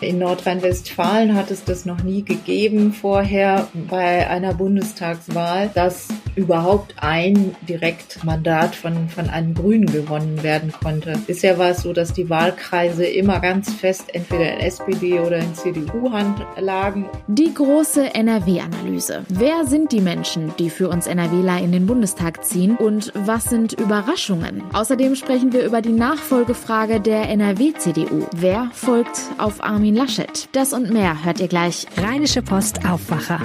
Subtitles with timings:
[0.00, 7.56] In Nordrhein-Westfalen hat es das noch nie gegeben vorher bei einer Bundestagswahl, dass überhaupt ein
[7.68, 11.14] Direktmandat von, von einem Grünen gewonnen werden konnte.
[11.26, 15.54] Bisher war es so, dass die Wahlkreise immer ganz fest entweder in SPD oder in
[15.54, 17.08] CDU-Hand lagen.
[17.26, 19.24] Die große NRW-Analyse.
[19.28, 23.72] Wer sind die Menschen, die für uns NRWler in den Bundestag ziehen und was sind
[23.72, 24.62] Überraschungen?
[24.72, 28.26] Außerdem sprechen wir über die Nachfolgefrage der NRW-CDU.
[28.36, 30.48] Wer folgt auf Armin Laschet?
[30.52, 31.86] Das und mehr hört ihr gleich.
[31.96, 33.40] Rheinische Post Aufwacher.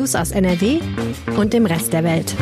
[0.00, 0.80] News aus NRW
[1.36, 2.34] und dem Rest der Welt.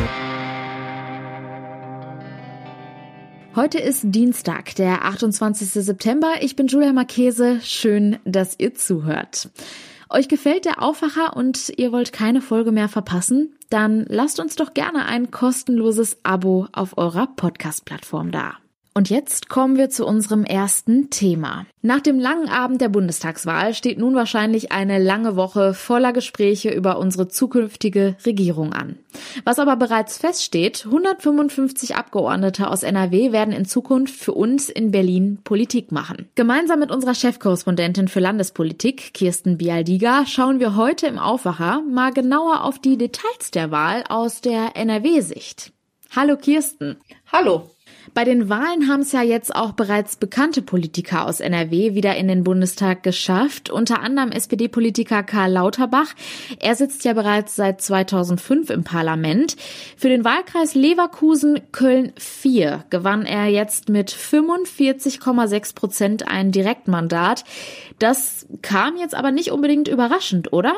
[3.53, 5.67] Heute ist Dienstag, der 28.
[5.67, 6.35] September.
[6.39, 7.59] Ich bin Julia Marchese.
[7.61, 9.49] Schön, dass ihr zuhört.
[10.09, 13.57] Euch gefällt der Aufwacher und ihr wollt keine Folge mehr verpassen?
[13.69, 18.53] Dann lasst uns doch gerne ein kostenloses Abo auf eurer Podcast-Plattform da.
[18.99, 21.65] Und jetzt kommen wir zu unserem ersten Thema.
[21.81, 26.99] Nach dem langen Abend der Bundestagswahl steht nun wahrscheinlich eine lange Woche voller Gespräche über
[26.99, 28.99] unsere zukünftige Regierung an.
[29.45, 35.39] Was aber bereits feststeht, 155 Abgeordnete aus NRW werden in Zukunft für uns in Berlin
[35.45, 36.27] Politik machen.
[36.35, 42.65] Gemeinsam mit unserer Chefkorrespondentin für Landespolitik, Kirsten Bialdiga, schauen wir heute im Aufwacher mal genauer
[42.65, 45.71] auf die Details der Wahl aus der NRW-Sicht.
[46.13, 46.97] Hallo Kirsten.
[47.31, 47.69] Hallo.
[48.13, 52.27] Bei den Wahlen haben es ja jetzt auch bereits bekannte Politiker aus NRW wieder in
[52.27, 56.13] den Bundestag geschafft, unter anderem SPD-Politiker Karl Lauterbach.
[56.59, 59.55] Er sitzt ja bereits seit 2005 im Parlament.
[59.97, 67.43] Für den Wahlkreis Leverkusen Köln 4 gewann er jetzt mit 45,6 Prozent ein Direktmandat.
[67.99, 70.73] Das kam jetzt aber nicht unbedingt überraschend, oder?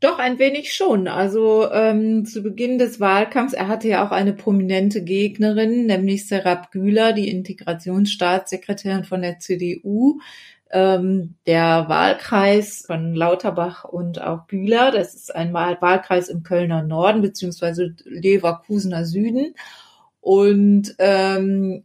[0.00, 1.08] Doch, ein wenig schon.
[1.08, 6.70] Also ähm, zu Beginn des Wahlkampfs, er hatte ja auch eine prominente Gegnerin, nämlich Serap
[6.70, 10.20] Güler, die Integrationsstaatssekretärin von der CDU.
[10.70, 17.22] Ähm, der Wahlkreis von Lauterbach und auch Güler, das ist ein Wahlkreis im Kölner Norden
[17.22, 19.54] beziehungsweise Leverkusener Süden.
[20.20, 21.84] Und ähm,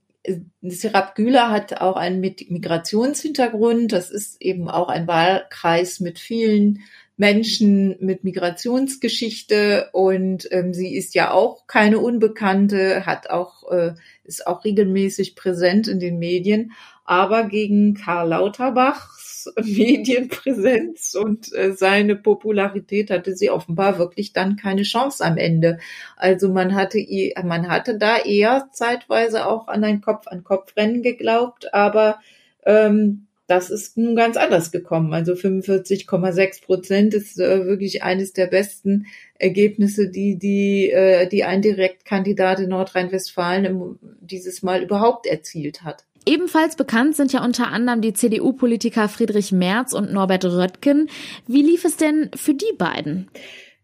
[0.62, 3.91] Serap Güler hat auch einen Migrationshintergrund.
[3.91, 6.80] Das ist eben auch ein Wahlkreis mit vielen
[7.16, 13.94] Menschen mit Migrationsgeschichte und ähm, sie ist ja auch keine Unbekannte, hat auch äh,
[14.24, 16.72] ist auch regelmäßig präsent in den Medien,
[17.06, 19.24] aber gegen Karl Lauterbachs
[19.63, 25.80] Medienpräsenz und äh, seine Popularität hatte sie offenbar wirklich dann keine Chance am Ende.
[26.16, 27.00] Also man hatte
[27.44, 32.19] man hatte da eher zeitweise auch an ein Kopf an Kopf Rennen geglaubt, aber
[32.66, 35.14] ähm, das ist nun ganz anders gekommen.
[35.14, 41.62] Also 45,6 Prozent ist äh, wirklich eines der besten Ergebnisse, die die, äh, die ein
[41.62, 46.06] Direktkandidat in Nordrhein-Westfalen dieses Mal überhaupt erzielt hat.
[46.26, 51.10] Ebenfalls bekannt sind ja unter anderem die CDU-Politiker Friedrich Merz und Norbert Röttgen.
[51.48, 53.30] Wie lief es denn für die beiden?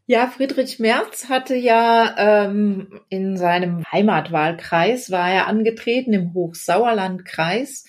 [0.05, 7.85] Ja, Friedrich Merz hatte ja ähm, in seinem Heimatwahlkreis, war er angetreten im Hochsauerlandkreis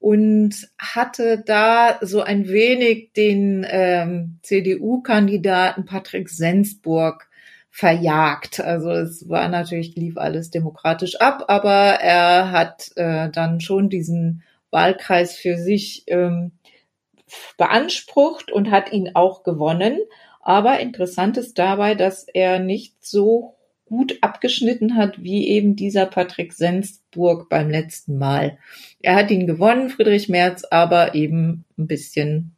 [0.00, 7.28] und hatte da so ein wenig den ähm, CDU-Kandidaten Patrick Sensburg
[7.70, 8.60] verjagt.
[8.60, 14.42] Also es war natürlich, lief alles demokratisch ab, aber er hat äh, dann schon diesen
[14.70, 16.52] Wahlkreis für sich ähm,
[17.56, 19.98] beansprucht und hat ihn auch gewonnen.
[20.40, 23.57] Aber interessant ist dabei, dass er nicht so
[23.88, 28.58] gut abgeschnitten hat, wie eben dieser Patrick Sensburg beim letzten Mal.
[29.00, 32.56] Er hat ihn gewonnen, Friedrich Merz, aber eben ein bisschen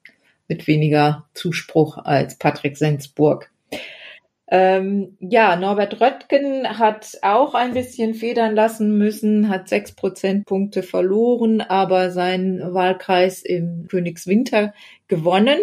[0.49, 3.51] mit weniger Zuspruch als Patrick Sensburg.
[4.53, 11.61] Ähm, ja, Norbert Röttgen hat auch ein bisschen federn lassen müssen, hat sechs Prozentpunkte verloren,
[11.61, 14.75] aber seinen Wahlkreis im Königswinter
[15.07, 15.61] gewonnen.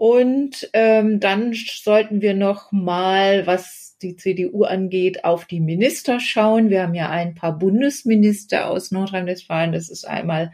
[0.00, 6.70] Und ähm, dann sollten wir noch mal, was die CDU angeht, auf die Minister schauen.
[6.70, 9.72] Wir haben ja ein paar Bundesminister aus Nordrhein-Westfalen.
[9.72, 10.52] Das ist einmal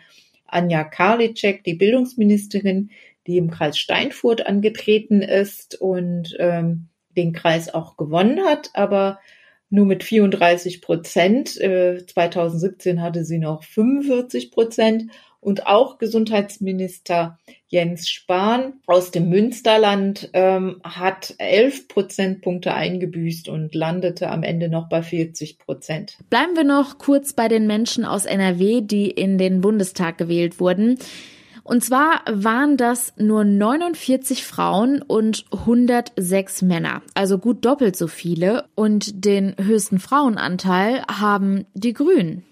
[0.49, 2.91] Anja Karliczek, die Bildungsministerin,
[3.29, 9.21] die im Kreis Steinfurt angetreten ist und ähm, den Kreis auch gewonnen hat, aber
[9.71, 11.57] nur mit 34 Prozent.
[11.61, 15.13] Äh, 2017 hatte sie noch 45 Prozent.
[15.47, 17.39] Und auch Gesundheitsminister
[17.69, 24.89] Jens Spahn aus dem Münsterland ähm, hat elf Prozentpunkte eingebüßt und landete am Ende noch
[24.89, 26.19] bei 40 Prozent.
[26.31, 30.99] Bleiben wir noch kurz bei den Menschen aus NRW, die in den Bundestag gewählt wurden.
[31.63, 38.65] Und zwar waren das nur 49 Frauen und 106 Männer, also gut doppelt so viele.
[38.75, 42.43] Und den höchsten Frauenanteil haben die Grünen.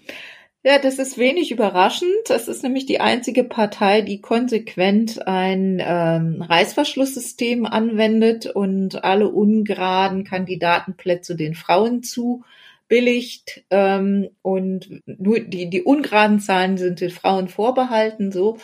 [0.67, 2.09] Ja, das ist wenig überraschend.
[2.25, 10.23] Das ist nämlich die einzige Partei, die konsequent ein ähm, Reißverschlusssystem anwendet und alle ungeraden
[10.23, 13.63] Kandidatenplätze den Frauen zubilligt.
[13.69, 18.57] Ähm, und nur die, die ungeraden Zahlen sind den Frauen vorbehalten, so.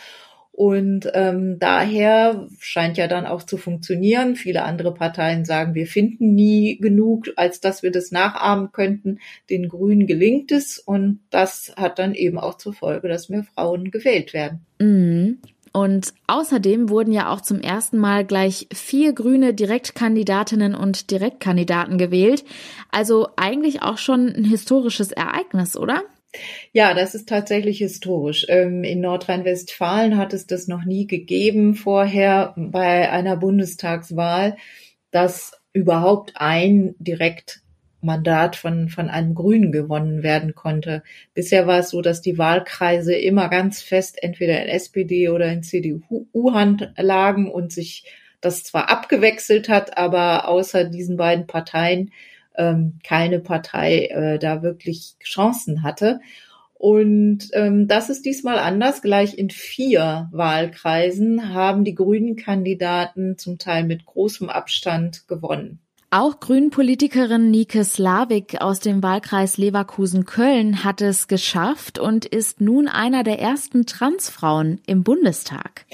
[0.52, 4.36] Und ähm, daher scheint ja dann auch zu funktionieren.
[4.36, 9.18] Viele andere Parteien sagen, wir finden nie genug, als dass wir das nachahmen könnten.
[9.48, 13.90] Den Grünen gelingt es und das hat dann eben auch zur Folge, dass mehr Frauen
[13.90, 14.60] gewählt werden.
[14.78, 15.38] Mhm.
[15.72, 22.44] Und außerdem wurden ja auch zum ersten Mal gleich vier grüne Direktkandidatinnen und Direktkandidaten gewählt.
[22.90, 26.02] Also eigentlich auch schon ein historisches Ereignis, oder?
[26.72, 28.46] Ja, das ist tatsächlich historisch.
[28.48, 34.56] Ähm, in Nordrhein-Westfalen hat es das noch nie gegeben vorher bei einer Bundestagswahl,
[35.10, 41.02] dass überhaupt ein Direktmandat von, von einem Grünen gewonnen werden konnte.
[41.34, 45.62] Bisher war es so, dass die Wahlkreise immer ganz fest entweder in SPD oder in
[45.62, 48.04] CDU-Hand lagen und sich
[48.40, 52.10] das zwar abgewechselt hat, aber außer diesen beiden Parteien
[52.56, 56.20] ähm, keine Partei äh, da wirklich Chancen hatte.
[56.74, 59.02] Und ähm, das ist diesmal anders.
[59.02, 65.78] Gleich in vier Wahlkreisen haben die grünen Kandidaten zum Teil mit großem Abstand gewonnen.
[66.14, 73.22] Auch Grünpolitikerin Nike Slavik aus dem Wahlkreis Leverkusen-Köln hat es geschafft und ist nun einer
[73.22, 75.86] der ersten Transfrauen im Bundestag.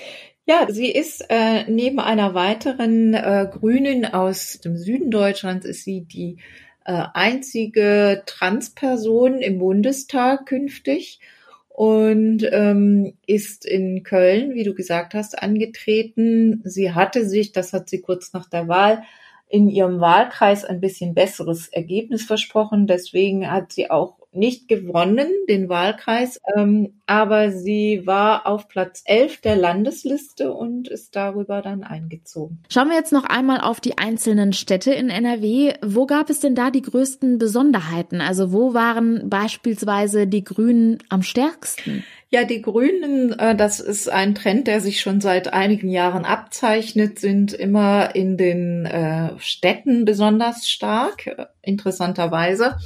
[0.50, 6.06] Ja, sie ist äh, neben einer weiteren äh, Grünen aus dem Süden Deutschlands ist sie
[6.06, 6.38] die
[6.86, 11.20] äh, einzige Transperson im Bundestag künftig
[11.68, 16.62] und ähm, ist in Köln, wie du gesagt hast, angetreten.
[16.64, 19.02] Sie hatte sich, das hat sie kurz nach der Wahl
[19.50, 22.86] in ihrem Wahlkreis ein bisschen besseres Ergebnis versprochen.
[22.86, 29.40] Deswegen hat sie auch nicht gewonnen, den Wahlkreis, ähm, aber sie war auf Platz 11
[29.40, 32.62] der Landesliste und ist darüber dann eingezogen.
[32.70, 35.74] Schauen wir jetzt noch einmal auf die einzelnen Städte in NRW.
[35.84, 38.20] Wo gab es denn da die größten Besonderheiten?
[38.20, 42.04] Also wo waren beispielsweise die Grünen am stärksten?
[42.30, 47.18] Ja, die Grünen, äh, das ist ein Trend, der sich schon seit einigen Jahren abzeichnet,
[47.18, 52.76] sind immer in den äh, Städten besonders stark, äh, interessanterweise.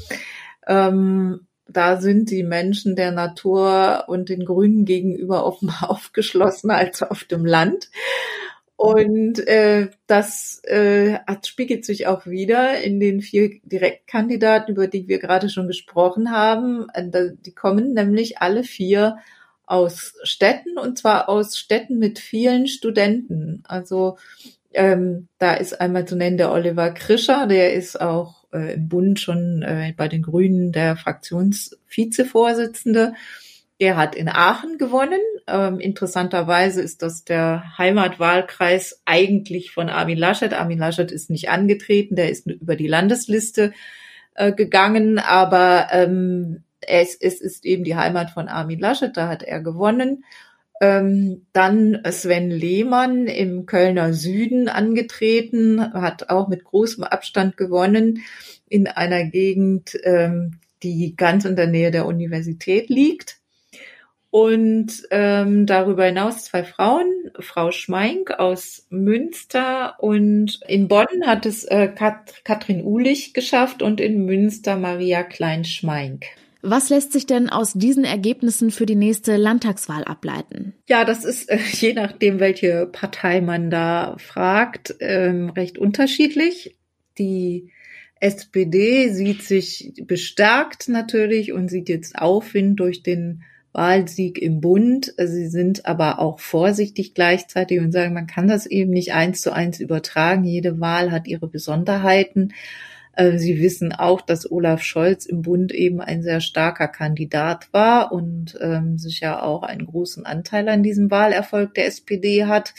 [0.66, 7.24] Ähm, da sind die Menschen der Natur und den Grünen gegenüber offenbar aufgeschlossener als auf
[7.24, 7.90] dem Land.
[8.76, 15.06] Und äh, das äh, hat, spiegelt sich auch wieder in den vier Direktkandidaten, über die
[15.06, 16.88] wir gerade schon gesprochen haben.
[16.92, 19.18] Äh, die kommen nämlich alle vier
[19.66, 23.62] aus Städten und zwar aus Städten mit vielen Studenten.
[23.68, 24.18] Also
[24.72, 29.20] ähm, da ist einmal zu nennen der Oliver Krischer, der ist auch äh, im Bund
[29.20, 33.14] schon äh, bei den Grünen der Fraktionsvizevorsitzende.
[33.80, 35.20] Der hat in Aachen gewonnen.
[35.48, 40.52] Ähm, interessanterweise ist das der Heimatwahlkreis eigentlich von Armin Laschet.
[40.52, 43.72] Armin Laschet ist nicht angetreten, der ist über die Landesliste
[44.34, 49.42] äh, gegangen, aber ähm, es, es ist eben die Heimat von Armin Laschet, da hat
[49.42, 50.24] er gewonnen.
[50.82, 58.24] Ähm, dann Sven Lehmann im Kölner Süden angetreten, hat auch mit großem Abstand gewonnen
[58.68, 63.38] in einer Gegend, ähm, die ganz in der Nähe der Universität liegt.
[64.30, 71.62] Und ähm, darüber hinaus zwei Frauen, Frau Schmeink aus Münster und in Bonn hat es
[71.62, 76.24] äh, Kat Katrin Ulich geschafft und in Münster Maria Klein-Schmeink.
[76.62, 80.74] Was lässt sich denn aus diesen Ergebnissen für die nächste Landtagswahl ableiten?
[80.88, 86.76] Ja, das ist äh, je nachdem, welche Partei man da fragt, ähm, recht unterschiedlich.
[87.18, 87.70] Die
[88.20, 93.42] SPD sieht sich bestärkt natürlich und sieht jetzt Aufwind durch den
[93.72, 95.12] Wahlsieg im Bund.
[95.18, 99.52] Sie sind aber auch vorsichtig gleichzeitig und sagen, man kann das eben nicht eins zu
[99.52, 100.44] eins übertragen.
[100.44, 102.52] Jede Wahl hat ihre Besonderheiten.
[103.14, 108.12] Äh, sie wissen auch, dass Olaf Scholz im Bund eben ein sehr starker Kandidat war
[108.12, 112.74] und ähm, sicher auch einen großen Anteil an diesem Wahlerfolg der SPD hat.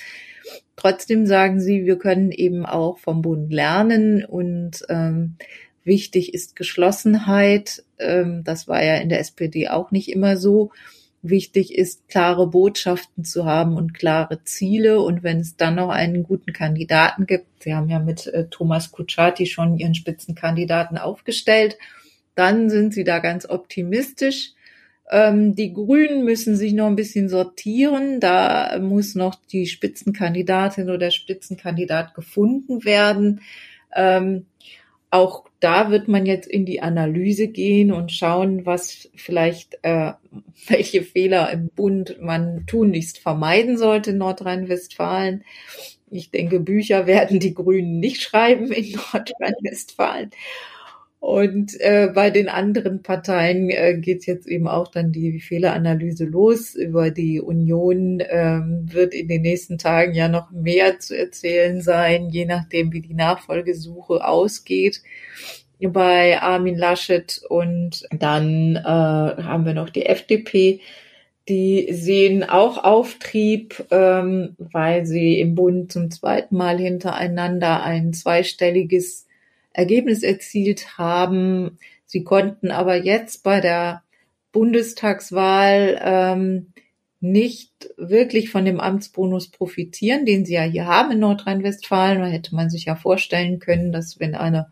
[0.76, 5.36] Trotzdem sagen sie, wir können eben auch vom Bund lernen und ähm,
[5.84, 7.84] wichtig ist Geschlossenheit.
[8.00, 10.72] Ähm, das war ja in der SPD auch nicht immer so.
[11.24, 15.02] Wichtig ist, klare Botschaften zu haben und klare Ziele.
[15.02, 18.92] Und wenn es dann noch einen guten Kandidaten gibt, Sie haben ja mit äh, Thomas
[18.92, 21.78] Kutschaty schon Ihren Spitzenkandidaten aufgestellt,
[22.36, 24.52] dann sind Sie da ganz optimistisch.
[25.10, 28.20] Ähm, die Grünen müssen sich noch ein bisschen sortieren.
[28.20, 33.42] Da muss noch die Spitzenkandidatin oder der Spitzenkandidat gefunden werden.
[33.96, 34.46] Ähm,
[35.14, 40.14] auch da wird man jetzt in die Analyse gehen und schauen, was vielleicht, äh,
[40.68, 45.44] welche Fehler im Bund man tunlichst vermeiden sollte in Nordrhein-Westfalen.
[46.10, 50.32] Ich denke, Bücher werden die Grünen nicht schreiben in Nordrhein-Westfalen.
[51.24, 56.76] Und äh, bei den anderen Parteien äh, geht jetzt eben auch dann die Fehleranalyse los.
[56.76, 62.28] Über die Union ähm, wird in den nächsten Tagen ja noch mehr zu erzählen sein,
[62.28, 65.02] je nachdem, wie die Nachfolgesuche ausgeht
[65.80, 67.42] bei Armin Laschet.
[67.48, 70.82] Und dann äh, haben wir noch die FDP.
[71.48, 79.26] Die sehen auch Auftrieb, ähm, weil sie im Bund zum zweiten Mal hintereinander ein zweistelliges
[79.74, 81.78] Ergebnis erzielt haben.
[82.06, 84.04] Sie konnten aber jetzt bei der
[84.52, 86.74] Bundestagswahl ähm,
[87.20, 92.20] nicht wirklich von dem Amtsbonus profitieren, den sie ja hier haben in Nordrhein-Westfalen.
[92.20, 94.68] Da hätte man sich ja vorstellen können, dass wenn eine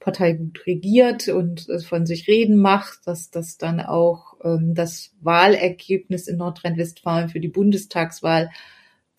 [0.00, 6.26] Partei gut regiert und von sich reden macht, dass das dann auch ähm, das Wahlergebnis
[6.26, 8.50] in Nordrhein-Westfalen für die Bundestagswahl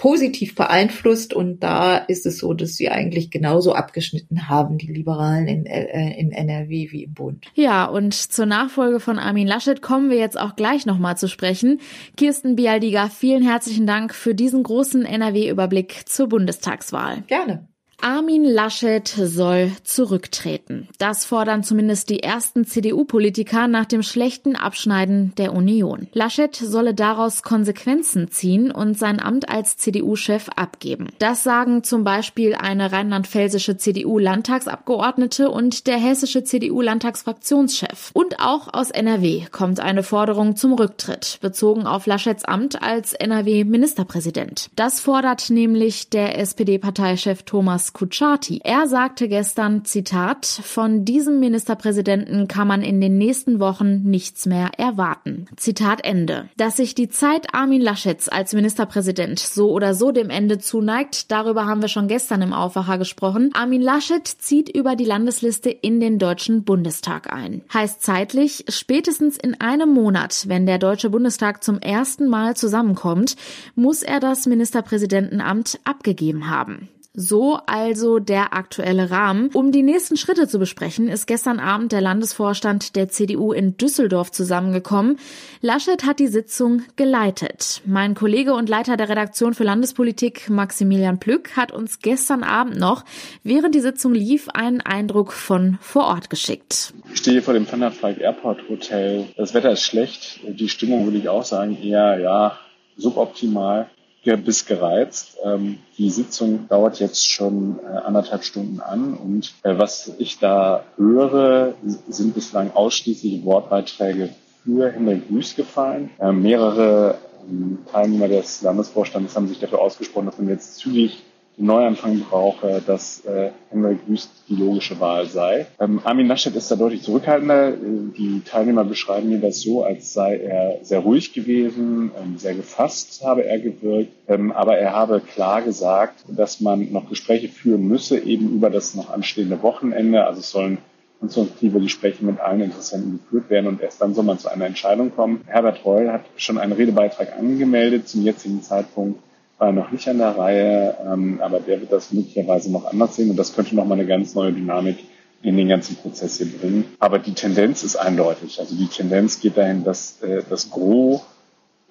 [0.02, 5.48] positiv beeinflusst und da ist es so, dass sie eigentlich genauso abgeschnitten haben, die Liberalen
[5.48, 7.46] in, äh, in NRW wie im Bund.
[7.54, 11.82] Ja, und zur Nachfolge von Armin Laschet kommen wir jetzt auch gleich nochmal zu sprechen.
[12.18, 17.22] Kirsten Bialdiger, vielen herzlichen Dank für diesen großen NRW-Überblick zur Bundestagswahl.
[17.28, 17.68] Gerne.
[18.04, 20.88] Armin Laschet soll zurücktreten.
[20.98, 26.08] Das fordern zumindest die ersten CDU-Politiker nach dem schlechten Abschneiden der Union.
[26.14, 31.10] Laschet solle daraus Konsequenzen ziehen und sein Amt als CDU-Chef abgeben.
[31.20, 38.10] Das sagen zum Beispiel eine rheinland-pfälzische CDU-Landtagsabgeordnete und der hessische CDU-Landtagsfraktionschef.
[38.14, 44.72] Und auch aus NRW kommt eine Forderung zum Rücktritt, bezogen auf Laschets Amt als NRW-Ministerpräsident.
[44.76, 48.62] Das fordert nämlich der SPD-Parteichef Thomas Kutschaty.
[48.64, 54.72] Er sagte gestern, Zitat, von diesem Ministerpräsidenten kann man in den nächsten Wochen nichts mehr
[54.78, 55.48] erwarten.
[55.56, 56.50] Zitat Ende.
[56.58, 61.66] Dass sich die Zeit Armin Laschets als Ministerpräsident so oder so dem Ende zuneigt, darüber
[61.66, 63.52] haben wir schon gestern im Aufwacher gesprochen.
[63.54, 67.62] Armin Laschet zieht über die Landesliste in den Deutschen Bundestag ein.
[67.74, 73.36] Heißt zeitlich, spätestens in einem Monat, wenn der Deutsche Bundestag zum ersten Mal zusammenkommt,
[73.76, 76.90] muss er das Ministerpräsidentenamt abgegeben haben.
[77.14, 79.50] So also der aktuelle Rahmen.
[79.54, 84.32] Um die nächsten Schritte zu besprechen, ist gestern Abend der Landesvorstand der CDU in Düsseldorf
[84.32, 85.18] zusammengekommen.
[85.60, 87.82] Laschet hat die Sitzung geleitet.
[87.86, 93.04] Mein Kollege und Leiter der Redaktion für Landespolitik, Maximilian Plück, hat uns gestern Abend noch,
[93.44, 96.94] während die Sitzung lief, einen Eindruck von vor Ort geschickt.
[97.12, 99.28] Ich stehe vor dem Thunderflag Airport Hotel.
[99.36, 100.40] Das Wetter ist schlecht.
[100.48, 102.58] Die Stimmung würde ich auch sagen eher, ja,
[102.96, 103.90] suboptimal
[104.24, 105.38] bis gereizt.
[105.44, 110.84] Ähm, die Sitzung dauert jetzt schon äh, anderthalb Stunden an und äh, was ich da
[110.98, 111.74] höre,
[112.08, 114.30] sind bislang ausschließlich Wortbeiträge
[114.64, 116.12] für Henrik Wüst gefallen.
[116.20, 117.18] Äh, mehrere
[117.50, 121.24] ähm, Teilnehmer des Landesvorstandes haben sich dafür ausgesprochen, dass man jetzt zügig
[121.58, 125.68] Neuanfang brauche, dass äh, Henrik Wüst die logische Wahl sei.
[125.80, 127.72] Ähm, Armin Laschet ist da deutlich zurückhaltender.
[127.72, 133.22] Die Teilnehmer beschreiben mir das so, als sei er sehr ruhig gewesen, ähm, sehr gefasst
[133.24, 138.18] habe er gewirkt, ähm, aber er habe klar gesagt, dass man noch Gespräche führen müsse,
[138.20, 140.26] eben über das noch anstehende Wochenende.
[140.26, 140.80] Also es sollen
[141.20, 145.14] konstruktive Gespräche mit allen Interessenten geführt werden und erst dann soll man zu einer Entscheidung
[145.14, 145.42] kommen.
[145.46, 149.20] Herbert Reul hat schon einen Redebeitrag angemeldet zum jetzigen Zeitpunkt
[149.62, 153.30] war noch nicht an der Reihe, ähm, aber der wird das möglicherweise noch anders sehen
[153.30, 154.98] und das könnte nochmal eine ganz neue Dynamik
[155.44, 156.86] in den ganzen Prozess hier bringen.
[156.98, 158.60] Aber die Tendenz ist eindeutig.
[158.60, 161.22] Also die Tendenz geht dahin, dass äh, das Gros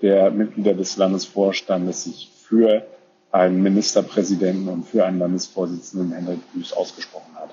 [0.03, 2.85] der Mitglieder des Landesvorstandes sich für
[3.31, 7.51] einen Ministerpräsidenten und für einen Landesvorsitzenden Henrik Büß ausgesprochen hat.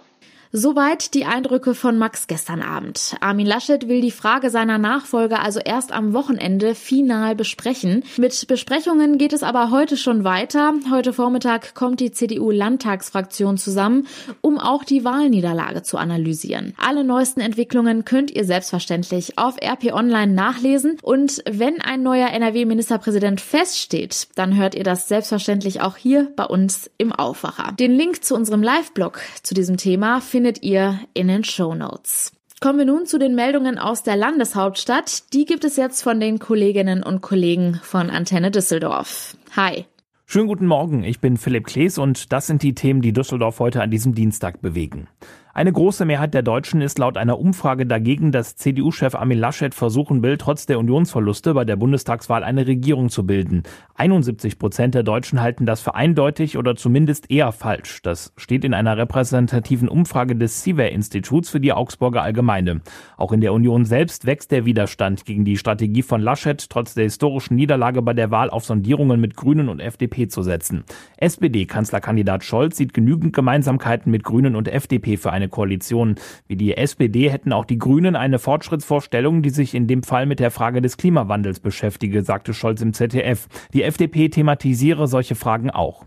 [0.54, 3.16] Soweit die Eindrücke von Max gestern Abend.
[3.20, 8.04] Armin Laschet will die Frage seiner Nachfolge also erst am Wochenende final besprechen.
[8.16, 10.74] Mit Besprechungen geht es aber heute schon weiter.
[10.89, 14.08] Heute Vormittag kommt die CDU-Landtagsfraktion zusammen,
[14.39, 16.74] um auch die Wahlniederlage zu analysieren.
[16.77, 20.98] Alle neuesten Entwicklungen könnt ihr selbstverständlich auf RP Online nachlesen.
[21.01, 26.89] Und wenn ein neuer NRW-Ministerpräsident feststeht, dann hört ihr das selbstverständlich auch hier bei uns
[26.98, 27.74] im Aufwacher.
[27.74, 30.22] Den Link zu unserem Live-Blog zu diesem Thema
[30.63, 32.32] ihr in den Show Notes.
[32.60, 35.34] Kommen wir nun zu den Meldungen aus der Landeshauptstadt.
[35.34, 39.38] Die gibt es jetzt von den Kolleginnen und Kollegen von Antenne Düsseldorf.
[39.56, 39.86] Hi.
[40.25, 43.82] Schönen guten Morgen, ich bin Philipp Klees und das sind die Themen, die Düsseldorf heute
[43.82, 45.08] an diesem Dienstag bewegen.
[45.57, 50.21] Eine große Mehrheit der Deutschen ist laut einer Umfrage dagegen, dass CDU-Chef Armin Laschet versuchen
[50.21, 53.63] will, trotz der Unionsverluste bei der Bundestagswahl eine Regierung zu bilden.
[53.95, 58.03] 71 Prozent der Deutschen halten das für eindeutig oder zumindest eher falsch.
[58.03, 62.81] Das steht in einer repräsentativen Umfrage des CIVER-Instituts für die Augsburger Allgemeine.
[63.17, 67.05] Auch in der Union selbst wächst der Widerstand gegen die Strategie von Laschet, trotz der
[67.05, 70.83] historischen Niederlage bei der Wahl auf Sondierungen mit Grünen und FDP zu setzen.
[71.17, 76.16] SPD-Kanzlerkandidat Scholz sieht genügend Gemeinsamkeiten mit Grünen und FDP für eine eine Koalition.
[76.48, 80.39] Wie die SPD hätten auch die Grünen eine Fortschrittsvorstellung, die sich in dem Fall mit
[80.39, 83.48] der Frage des Klimawandels beschäftige, sagte Scholz im ZDF.
[83.74, 86.06] Die FDP thematisiere solche Fragen auch.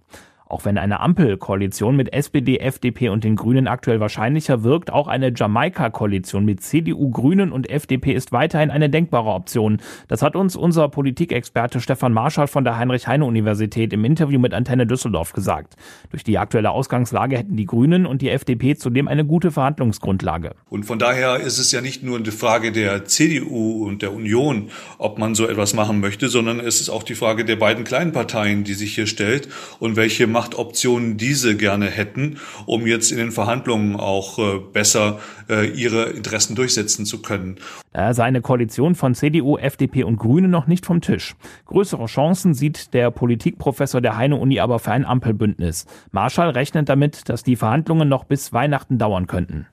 [0.51, 5.33] Auch wenn eine Ampelkoalition mit SPD, FDP und den Grünen aktuell wahrscheinlicher wirkt, auch eine
[5.33, 9.81] Jamaika-Koalition mit CDU, Grünen und FDP ist weiterhin eine denkbare Option.
[10.09, 15.35] Das hat uns unser Politikexperte Stefan Marschall von der Heinrich-Heine-Universität im Interview mit Antenne Düsseldorf
[15.35, 15.77] gesagt.
[16.11, 20.57] Durch die aktuelle Ausgangslage hätten die Grünen und die FDP zudem eine gute Verhandlungsgrundlage.
[20.69, 24.71] Und von daher ist es ja nicht nur eine Frage der CDU und der Union,
[24.99, 28.11] ob man so etwas machen möchte, sondern es ist auch die Frage der beiden kleinen
[28.11, 33.31] Parteien, die sich hier stellt und welche Machtoptionen diese gerne hätten, um jetzt in den
[33.31, 35.19] Verhandlungen auch äh, besser
[35.51, 37.57] äh, ihre Interessen durchsetzen zu können.
[37.93, 41.37] Da sei eine Koalition von CDU, FDP und Grünen noch nicht vom Tisch.
[41.67, 45.85] Größere Chancen sieht der Politikprofessor der Heine-Uni aber für ein Ampelbündnis.
[46.11, 49.67] Marschall rechnet damit, dass die Verhandlungen noch bis Weihnachten dauern könnten.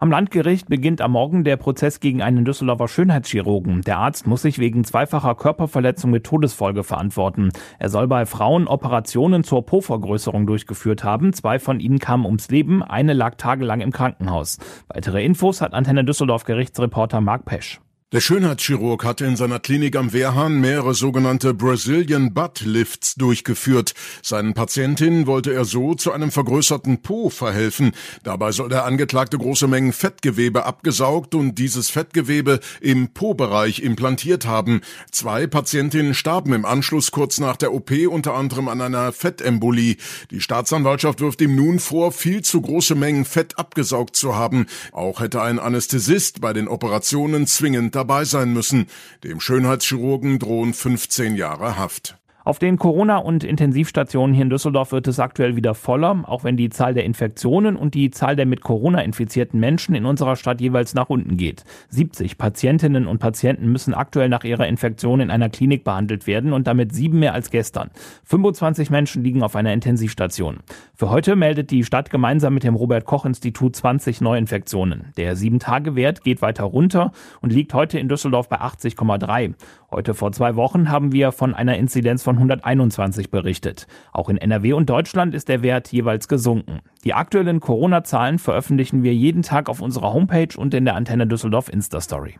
[0.00, 3.82] Am Landgericht beginnt am Morgen der Prozess gegen einen Düsseldorfer Schönheitschirurgen.
[3.82, 7.50] Der Arzt muss sich wegen zweifacher Körperverletzung mit Todesfolge verantworten.
[7.80, 11.32] Er soll bei Frauen Operationen zur Po-Vergrößerung durchgeführt haben.
[11.32, 14.58] Zwei von ihnen kamen ums Leben, eine lag tagelang im Krankenhaus.
[14.86, 17.80] Weitere Infos hat Antenne Düsseldorf Gerichtsreporter Marc Pesch.
[18.10, 23.92] Der Schönheitschirurg hatte in seiner Klinik am Wehrhahn mehrere sogenannte Brazilian Butt Lifts durchgeführt.
[24.22, 27.92] Seinen Patientinnen wollte er so zu einem vergrößerten Po verhelfen.
[28.22, 34.80] Dabei soll der Angeklagte große Mengen Fettgewebe abgesaugt und dieses Fettgewebe im Po-Bereich implantiert haben.
[35.12, 39.98] Zwei Patientinnen starben im Anschluss kurz nach der OP unter anderem an einer Fettembolie.
[40.30, 44.64] Die Staatsanwaltschaft wirft ihm nun vor, viel zu große Mengen Fett abgesaugt zu haben.
[44.92, 48.86] Auch hätte ein Anästhesist bei den Operationen zwingend dabei sein müssen.
[49.24, 52.16] Dem Schönheitschirurgen drohen 15 Jahre Haft.
[52.48, 56.56] Auf den Corona- und Intensivstationen hier in Düsseldorf wird es aktuell wieder voller, auch wenn
[56.56, 60.62] die Zahl der Infektionen und die Zahl der mit Corona infizierten Menschen in unserer Stadt
[60.62, 61.64] jeweils nach unten geht.
[61.90, 66.66] 70 Patientinnen und Patienten müssen aktuell nach ihrer Infektion in einer Klinik behandelt werden und
[66.66, 67.90] damit sieben mehr als gestern.
[68.24, 70.60] 25 Menschen liegen auf einer Intensivstation.
[70.94, 75.12] Für heute meldet die Stadt gemeinsam mit dem Robert Koch Institut 20 Neuinfektionen.
[75.18, 79.52] Der 7-Tage-Wert geht weiter runter und liegt heute in Düsseldorf bei 80,3.
[79.90, 83.86] Heute vor zwei Wochen haben wir von einer Inzidenz von 121 berichtet.
[84.12, 86.80] Auch in NRW und Deutschland ist der Wert jeweils gesunken.
[87.04, 91.68] Die aktuellen Corona-Zahlen veröffentlichen wir jeden Tag auf unserer Homepage und in der Antenne Düsseldorf
[91.68, 92.38] Insta-Story.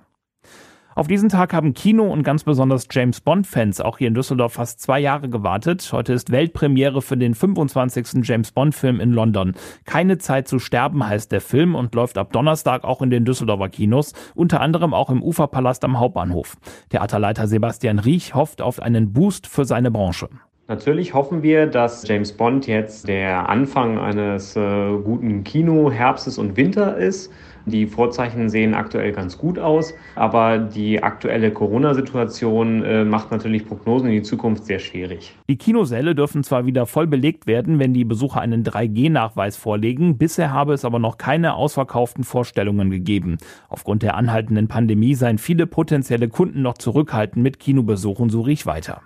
[0.98, 4.80] Auf diesen Tag haben Kino und ganz besonders James Bond-Fans auch hier in Düsseldorf fast
[4.80, 5.88] zwei Jahre gewartet.
[5.92, 8.24] Heute ist Weltpremiere für den 25.
[8.24, 9.54] James Bond-Film in London.
[9.84, 13.68] Keine Zeit zu sterben heißt der Film und läuft ab Donnerstag auch in den Düsseldorfer
[13.68, 16.56] Kinos, unter anderem auch im Uferpalast am Hauptbahnhof.
[16.88, 20.28] Theaterleiter Sebastian Riech hofft auf einen Boost für seine Branche.
[20.66, 26.96] Natürlich hoffen wir, dass James Bond jetzt der Anfang eines äh, guten Kino-Herbstes und Winter
[26.96, 27.30] ist.
[27.68, 34.08] Die Vorzeichen sehen aktuell ganz gut aus, aber die aktuelle Corona-Situation äh, macht natürlich Prognosen
[34.08, 35.34] in die Zukunft sehr schwierig.
[35.48, 40.18] Die Kinosäle dürfen zwar wieder voll belegt werden, wenn die Besucher einen 3G-Nachweis vorlegen.
[40.18, 43.38] Bisher habe es aber noch keine ausverkauften Vorstellungen gegeben.
[43.68, 49.02] Aufgrund der anhaltenden Pandemie seien viele potenzielle Kunden noch zurückhaltend mit Kinobesuchen, so riech weiter.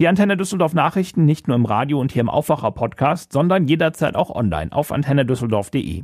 [0.00, 4.16] Die Antenne Düsseldorf Nachrichten nicht nur im Radio und hier im Aufwacher Podcast, sondern jederzeit
[4.16, 6.02] auch online auf antennedüsseldorf.de.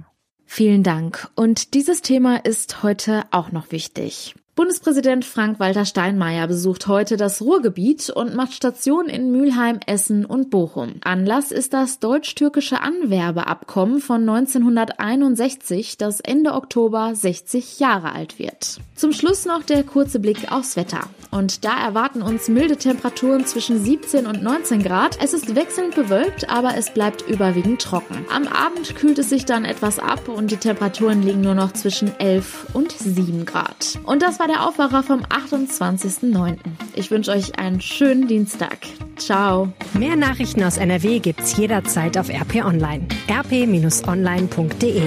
[0.52, 1.30] Vielen Dank.
[1.36, 4.34] Und dieses Thema ist heute auch noch wichtig.
[4.60, 10.96] Bundespräsident Frank-Walter Steinmeier besucht heute das Ruhrgebiet und macht Station in Mülheim, Essen und Bochum.
[11.02, 18.80] Anlass ist das deutsch-türkische Anwerbeabkommen von 1961, das Ende Oktober 60 Jahre alt wird.
[18.94, 21.08] Zum Schluss noch der kurze Blick aufs Wetter.
[21.30, 25.16] Und da erwarten uns milde Temperaturen zwischen 17 und 19 Grad.
[25.22, 28.26] Es ist wechselnd bewölkt, aber es bleibt überwiegend trocken.
[28.30, 32.12] Am Abend kühlt es sich dann etwas ab und die Temperaturen liegen nur noch zwischen
[32.18, 33.98] 11 und 7 Grad.
[34.04, 36.56] Und das war der Aufwacher vom 28.09.
[36.94, 38.78] Ich wünsche euch einen schönen Dienstag.
[39.16, 39.72] Ciao.
[39.94, 43.06] Mehr Nachrichten aus NRW gibt's jederzeit auf RP Online.
[43.28, 45.02] rp-online.de